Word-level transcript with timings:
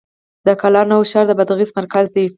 د 0.45 0.47
قلعه 0.61 0.83
نو 0.91 0.97
ښار 1.11 1.25
د 1.27 1.31
بادغیس 1.39 1.71
مرکز 1.79 2.05
دی 2.15 2.25